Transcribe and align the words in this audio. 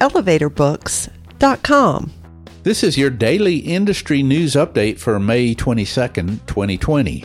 elevatorbooks.com. 0.00 2.12
This 2.62 2.82
is 2.82 2.98
your 2.98 3.10
daily 3.10 3.58
industry 3.58 4.22
news 4.22 4.54
update 4.54 4.98
for 4.98 5.20
May 5.20 5.54
22nd, 5.54 6.46
2020. 6.46 7.24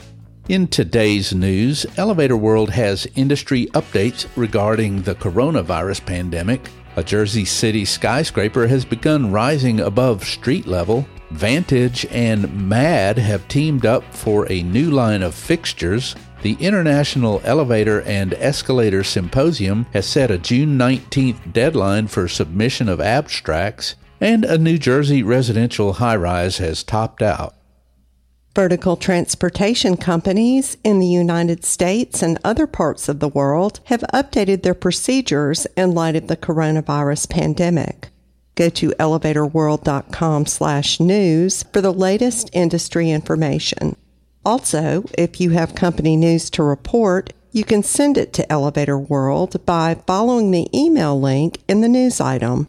In 0.49 0.67
today's 0.67 1.33
news, 1.33 1.85
Elevator 1.97 2.35
World 2.35 2.69
has 2.71 3.07
industry 3.15 3.67
updates 3.67 4.27
regarding 4.35 5.01
the 5.01 5.15
coronavirus 5.15 6.05
pandemic. 6.05 6.69
A 6.97 7.03
Jersey 7.03 7.45
City 7.45 7.85
skyscraper 7.85 8.67
has 8.67 8.83
begun 8.83 9.31
rising 9.31 9.79
above 9.79 10.23
street 10.23 10.67
level. 10.67 11.07
Vantage 11.31 12.05
and 12.11 12.67
MAD 12.67 13.17
have 13.17 13.47
teamed 13.47 13.85
up 13.85 14.03
for 14.13 14.51
a 14.51 14.63
new 14.63 14.91
line 14.91 15.23
of 15.23 15.33
fixtures. 15.33 16.15
The 16.41 16.57
International 16.59 17.41
Elevator 17.43 18.01
and 18.01 18.33
Escalator 18.33 19.03
Symposium 19.03 19.85
has 19.93 20.07
set 20.07 20.31
a 20.31 20.39
June 20.39 20.75
19th 20.75 21.53
deadline 21.53 22.07
for 22.07 22.27
submission 22.27 22.89
of 22.89 22.99
abstracts, 22.99 23.93
and 24.19 24.43
a 24.43 24.57
New 24.57 24.79
Jersey 24.79 25.21
residential 25.21 25.93
high 25.93 26.15
rise 26.15 26.57
has 26.57 26.81
topped 26.81 27.21
out. 27.21 27.53
Vertical 28.55 28.97
transportation 28.97 29.95
companies 29.95 30.77
in 30.83 30.99
the 30.99 31.07
United 31.07 31.63
States 31.63 32.23
and 32.23 32.39
other 32.43 32.65
parts 32.65 33.07
of 33.07 33.19
the 33.19 33.29
world 33.29 33.79
have 33.85 34.03
updated 34.11 34.63
their 34.63 34.73
procedures 34.73 35.67
in 35.77 35.93
light 35.93 36.15
of 36.15 36.25
the 36.27 36.35
coronavirus 36.35 37.29
pandemic. 37.29 38.09
Go 38.55 38.69
to 38.69 38.89
elevatorworld.com/news 38.99 41.63
for 41.71 41.81
the 41.81 41.93
latest 41.93 42.49
industry 42.51 43.11
information. 43.11 43.95
Also, 44.45 45.05
if 45.17 45.39
you 45.39 45.51
have 45.51 45.75
company 45.75 46.15
news 46.15 46.49
to 46.49 46.63
report, 46.63 47.33
you 47.51 47.63
can 47.63 47.83
send 47.83 48.17
it 48.17 48.33
to 48.33 48.51
Elevator 48.51 48.97
World 48.97 49.63
by 49.65 49.95
following 50.07 50.51
the 50.51 50.67
email 50.73 51.19
link 51.19 51.59
in 51.67 51.81
the 51.81 51.89
news 51.89 52.19
item. 52.19 52.67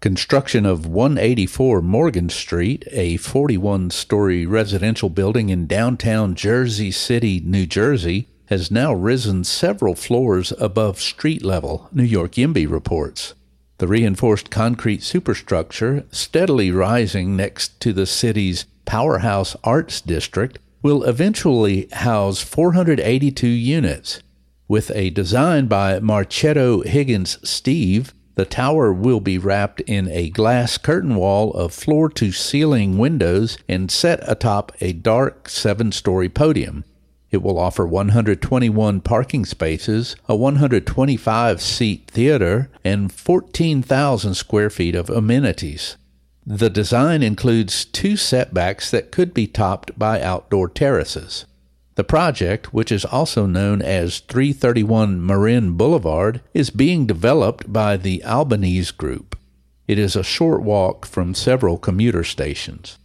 Construction 0.00 0.66
of 0.66 0.86
184 0.86 1.80
Morgan 1.82 2.28
Street, 2.28 2.84
a 2.92 3.16
41 3.16 3.90
story 3.90 4.46
residential 4.46 5.08
building 5.08 5.48
in 5.48 5.66
downtown 5.66 6.34
Jersey 6.34 6.90
City, 6.90 7.40
New 7.40 7.66
Jersey, 7.66 8.28
has 8.46 8.70
now 8.70 8.92
risen 8.92 9.44
several 9.44 9.94
floors 9.94 10.52
above 10.58 11.00
street 11.00 11.44
level, 11.44 11.88
New 11.92 12.04
York 12.04 12.32
YIMBY 12.32 12.70
reports. 12.70 13.34
The 13.78 13.88
reinforced 13.88 14.50
concrete 14.50 15.02
superstructure, 15.02 16.04
steadily 16.10 16.70
rising 16.70 17.36
next 17.36 17.80
to 17.80 17.92
the 17.92 18.06
city's 18.06 18.66
Powerhouse 18.88 19.54
Arts 19.64 20.00
District 20.00 20.58
will 20.80 21.04
eventually 21.04 21.88
house 21.92 22.40
482 22.40 23.46
units. 23.46 24.22
With 24.66 24.90
a 24.94 25.10
design 25.10 25.66
by 25.66 26.00
Marchetto 26.00 26.80
Higgins 26.80 27.38
Stieve, 27.46 28.14
the 28.36 28.46
tower 28.46 28.90
will 28.90 29.20
be 29.20 29.36
wrapped 29.36 29.82
in 29.82 30.08
a 30.08 30.30
glass 30.30 30.78
curtain 30.78 31.16
wall 31.16 31.52
of 31.52 31.74
floor 31.74 32.08
to 32.08 32.32
ceiling 32.32 32.96
windows 32.96 33.58
and 33.68 33.90
set 33.90 34.20
atop 34.26 34.72
a 34.80 34.94
dark 34.94 35.50
seven 35.50 35.92
story 35.92 36.30
podium. 36.30 36.86
It 37.30 37.42
will 37.42 37.58
offer 37.58 37.86
121 37.86 39.02
parking 39.02 39.44
spaces, 39.44 40.16
a 40.30 40.34
125 40.34 41.60
seat 41.60 42.10
theater, 42.10 42.70
and 42.82 43.12
14,000 43.12 44.32
square 44.32 44.70
feet 44.70 44.94
of 44.94 45.10
amenities. 45.10 45.98
The 46.50 46.70
design 46.70 47.22
includes 47.22 47.84
two 47.84 48.16
setbacks 48.16 48.90
that 48.90 49.12
could 49.12 49.34
be 49.34 49.46
topped 49.46 49.98
by 49.98 50.22
outdoor 50.22 50.70
terraces. 50.70 51.44
The 51.96 52.04
project, 52.04 52.72
which 52.72 52.90
is 52.90 53.04
also 53.04 53.44
known 53.44 53.82
as 53.82 54.20
331 54.20 55.24
Marin 55.24 55.72
Boulevard, 55.72 56.40
is 56.54 56.70
being 56.70 57.04
developed 57.04 57.70
by 57.70 57.98
the 57.98 58.24
Albanese 58.24 58.94
Group. 58.96 59.36
It 59.86 59.98
is 59.98 60.16
a 60.16 60.24
short 60.24 60.62
walk 60.62 61.04
from 61.04 61.34
several 61.34 61.76
commuter 61.76 62.24
stations. 62.24 62.96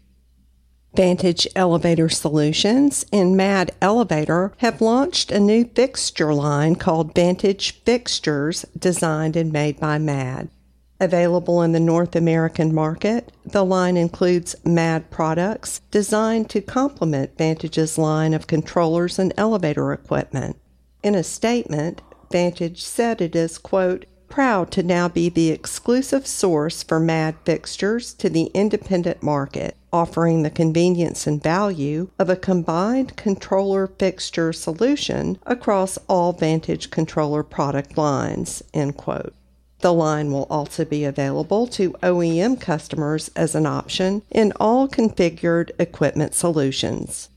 Vantage 0.96 1.46
Elevator 1.54 2.08
Solutions 2.08 3.06
and 3.12 3.36
MAD 3.36 3.72
Elevator 3.82 4.54
have 4.60 4.80
launched 4.80 5.34
a 5.34 5.40
new 5.42 5.66
fixture 5.66 6.34
line 6.34 6.76
called 6.76 7.14
Vantage 7.14 7.84
Fixtures, 7.84 8.64
designed 8.80 9.36
and 9.36 9.52
made 9.52 9.82
by 9.82 9.98
MAD. 9.98 10.48
Available 11.00 11.62
in 11.62 11.72
the 11.72 11.80
North 11.80 12.16
American 12.16 12.74
market, 12.74 13.32
the 13.46 13.66
line 13.66 13.98
includes 13.98 14.56
MAD 14.64 15.10
products 15.10 15.82
designed 15.92 16.50
to 16.52 16.62
complement 16.62 17.38
Vantage's 17.38 17.98
line 17.98 18.34
of 18.34 18.48
controllers 18.48 19.20
and 19.20 19.34
elevator 19.38 19.92
equipment. 19.92 20.56
In 21.02 21.16
a 21.16 21.24
statement, 21.24 22.02
Vantage 22.32 22.84
said 22.84 23.22
it 23.22 23.36
is, 23.36 23.58
quote, 23.58 24.06
proud 24.30 24.72
to 24.72 24.82
now 24.82 25.08
be 25.08 25.30
the 25.30 25.52
exclusive 25.52 26.26
source 26.26 26.82
for 26.82 27.00
MAD 27.00 27.36
fixtures 27.46 28.14
to 28.16 28.30
the 28.30 28.46
independent 28.56 29.22
market, 29.22 29.78
offering 29.92 30.42
the 30.42 30.50
convenience 30.50 31.28
and 31.28 31.44
value 31.44 32.10
of 32.18 32.30
a 32.30 32.36
combined 32.36 33.16
controller 33.16 33.86
fixture 33.86 34.52
solution 34.52 35.38
across 35.46 36.00
all 36.10 36.34
Vantage 36.34 36.90
controller 36.90 37.44
product 37.44 37.96
lines, 37.96 38.64
end 38.74 38.98
quote. 38.98 39.36
The 39.84 39.94
line 39.94 40.32
will 40.32 40.48
also 40.50 40.86
be 40.86 41.04
available 41.04 41.68
to 41.68 41.92
OEM 42.02 42.62
customers 42.62 43.30
as 43.36 43.54
an 43.54 43.66
option 43.66 44.22
in 44.32 44.54
all 44.58 44.88
configured 44.88 45.72
equipment 45.78 46.34
solutions. 46.34 47.28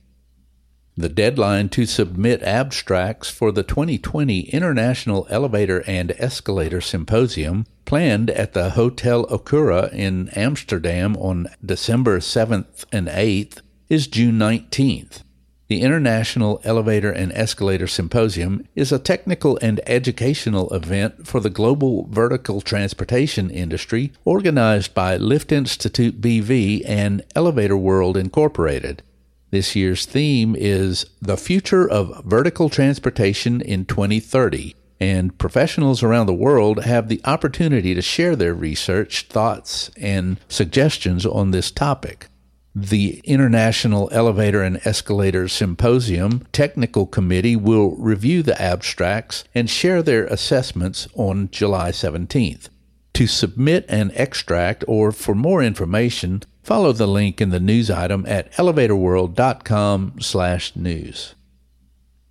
The 0.97 1.09
deadline 1.09 1.71
to 1.71 1.87
submit 1.87 2.45
abstracts 2.45 3.29
for 3.29 3.51
the 3.51 3.65
2020 3.65 4.43
International 4.51 5.27
Elevator 5.29 5.83
and 5.89 6.13
Escalator 6.19 6.81
Symposium, 6.81 7.67
planned 7.85 8.31
at 8.31 8.53
the 8.53 8.71
Hotel 8.71 9.27
Okura 9.27 9.93
in 9.93 10.29
Amsterdam 10.37 11.17
on 11.17 11.49
December 11.65 12.21
7th 12.21 12.85
and 12.93 13.09
8th, 13.09 13.61
is 13.89 14.07
June 14.07 14.39
19th. 14.39 15.23
The 15.69 15.83
International 15.83 16.61
Elevator 16.63 17.11
and 17.11 17.33
Escalator 17.33 17.89
Symposium 17.89 18.69
is 18.77 18.93
a 18.93 19.01
technical 19.01 19.59
and 19.61 19.81
educational 19.85 20.73
event 20.73 21.27
for 21.27 21.41
the 21.41 21.51
global 21.51 22.07
vertical 22.09 22.61
transportation 22.61 23.51
industry 23.51 24.13
organized 24.25 24.95
by 24.95 25.17
Lift 25.17 25.51
Institute 25.51 26.21
BV 26.21 26.83
and 26.87 27.25
Elevator 27.35 27.77
World 27.77 28.17
Incorporated. 28.17 29.03
This 29.51 29.75
year's 29.75 30.07
theme 30.07 30.55
is 30.57 31.07
The 31.21 31.37
Future 31.37 31.91
of 31.91 32.25
Vertical 32.25 32.71
Transportation 32.71 33.61
in 33.61 33.87
2030, 33.87 34.77
and 35.01 35.37
professionals 35.37 36.01
around 36.01 36.27
the 36.27 36.35
world 36.35 36.85
have 36.85 37.09
the 37.09 37.21
opportunity 37.25 37.93
to 37.93 38.03
share 38.03 38.37
their 38.37 38.55
research, 38.55 39.27
thoughts, 39.29 39.91
and 39.97 40.39
suggestions 40.49 41.27
on 41.27 41.51
this 41.51 41.73
topic 41.73 42.29
the 42.79 43.23
International 43.25 44.11
Elevator 44.13 44.63
and 44.63 44.87
Escalator 44.87 45.49
Symposium 45.49 46.47
Technical 46.53 47.07
Committee 47.07 47.57
will 47.57 47.97
review 47.97 48.43
the 48.43 48.61
abstracts 48.61 49.45
and 49.55 49.71
share 49.71 50.03
their 50.03 50.27
assessments 50.27 51.09
on 51.15 51.49
July 51.51 51.91
17th. 51.91 52.69
To 53.15 53.27
submit 53.27 53.87
an 53.89 54.13
extract 54.15 54.85
or 54.87 55.11
for 55.11 55.35
more 55.35 55.63
information, 55.63 56.43
follow 56.63 56.93
the 56.93 57.07
link 57.07 57.41
in 57.41 57.49
the 57.49 57.61
news 57.61 57.91
item 57.91 58.27
at 58.29 58.53
elevatorworld.com/news. 58.53 61.35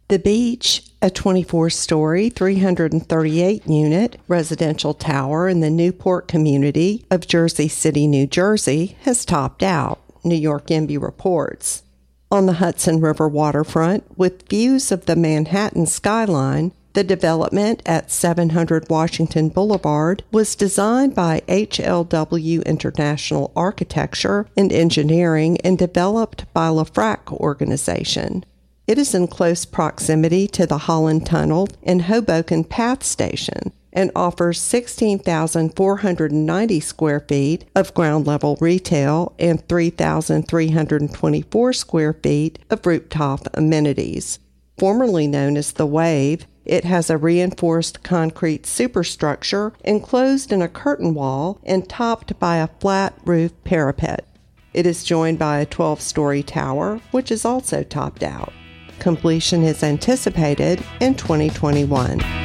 The 0.07 0.19
Beach, 0.19 0.83
a 1.01 1.09
24 1.09 1.71
story, 1.71 2.30
338 2.30 3.68
unit 3.68 4.19
residential 4.27 4.94
tower 4.94 5.50
in 5.50 5.62
the 5.62 5.71
Newport 5.71 6.27
community 6.27 7.03
of 7.09 7.25
Jersey 7.25 7.68
City, 7.68 8.06
New 8.06 8.27
Jersey, 8.27 8.95
has 9.01 9.25
topped 9.25 9.63
out. 9.63 10.05
New 10.25 10.36
York 10.36 10.68
YIMBY 10.68 11.01
reports. 11.01 11.83
On 12.31 12.48
the 12.48 12.54
Hudson 12.54 13.00
River 13.00 13.27
waterfront, 13.27 14.04
with 14.18 14.50
views 14.50 14.92
of 14.92 15.06
the 15.06 15.16
Manhattan 15.16 15.86
skyline, 15.86 16.72
the 16.94 17.04
development 17.04 17.81
at 17.86 18.10
700 18.10 18.89
Washington 18.89 19.50
Boulevard 19.50 20.24
was 20.31 20.56
designed 20.56 21.13
by 21.13 21.42
HLW 21.48 22.66
International 22.66 23.51
Architecture 23.56 24.48
and 24.57 24.72
Engineering 24.72 25.57
and 25.62 25.77
developed 25.77 26.51
by 26.54 26.69
LeFrak 26.69 27.31
Organization. 27.33 28.45
It 28.88 28.98
is 28.98 29.13
in 29.13 29.28
close 29.28 29.66
proximity 29.66 30.48
to 30.50 30.66
the 30.66 30.80
Holland 30.80 31.25
Tunnel 31.25 31.68
and 31.83 32.04
Hoboken 32.04 32.63
Path 32.63 33.04
Station 33.04 33.74
and 33.95 34.12
offers 34.15 34.62
16,490 34.62 36.80
square 36.81 37.21
feet 37.21 37.65
of 37.74 37.95
ground 37.95 38.27
level 38.27 38.57
retail 38.59 39.33
and 39.39 39.65
3,324 39.68 41.74
square 41.74 42.13
feet 42.13 42.59
of 42.69 42.86
rooftop 42.86 43.47
amenities. 43.56 44.38
Formerly 44.77 45.25
known 45.25 45.56
as 45.56 45.71
The 45.71 45.88
Wave, 45.88 46.45
it 46.65 46.83
has 46.83 47.09
a 47.09 47.18
reinforced 47.18 48.03
concrete 48.03 48.65
superstructure 48.65 49.71
enclosed 49.83 50.51
in 50.51 50.62
a 50.62 50.68
curtain 50.68 51.13
wall 51.13 51.62
and 51.63 51.88
topped 51.88 52.38
by 52.39 52.57
a 52.57 52.68
flat 52.80 53.18
roof 53.24 53.53
parapet. 53.63 54.27
It 54.74 54.86
is 54.86 55.06
joined 55.06 55.39
by 55.39 55.59
a 55.59 55.65
12 55.65 56.01
story 56.01 56.44
tower, 56.44 57.00
which 57.12 57.31
is 57.31 57.45
also 57.45 57.83
topped 57.83 58.24
out. 58.24 58.51
Completion 59.00 59.63
is 59.63 59.83
anticipated 59.83 60.83
in 61.00 61.15
2021. 61.15 62.44